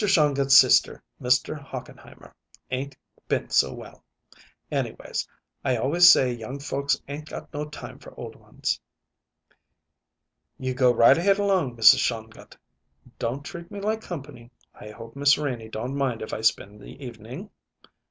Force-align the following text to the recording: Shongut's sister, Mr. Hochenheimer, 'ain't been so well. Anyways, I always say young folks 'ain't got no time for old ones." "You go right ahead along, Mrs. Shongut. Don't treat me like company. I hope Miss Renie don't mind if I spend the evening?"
Shongut's 0.03 0.57
sister, 0.57 1.03
Mr. 1.21 1.63
Hochenheimer, 1.63 2.33
'ain't 2.71 2.97
been 3.27 3.51
so 3.51 3.71
well. 3.71 4.03
Anyways, 4.71 5.27
I 5.63 5.77
always 5.77 6.09
say 6.09 6.33
young 6.33 6.57
folks 6.59 6.99
'ain't 7.07 7.29
got 7.29 7.53
no 7.53 7.65
time 7.69 7.99
for 7.99 8.19
old 8.19 8.35
ones." 8.35 8.79
"You 10.57 10.73
go 10.73 10.91
right 10.91 11.15
ahead 11.19 11.37
along, 11.37 11.77
Mrs. 11.77 11.99
Shongut. 11.99 12.57
Don't 13.19 13.45
treat 13.45 13.69
me 13.69 13.79
like 13.79 14.01
company. 14.01 14.49
I 14.73 14.89
hope 14.89 15.15
Miss 15.15 15.37
Renie 15.37 15.69
don't 15.69 15.95
mind 15.95 16.23
if 16.23 16.33
I 16.33 16.41
spend 16.41 16.81
the 16.81 17.05
evening?" 17.05 17.51